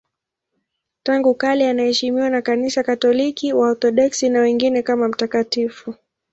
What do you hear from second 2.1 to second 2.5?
na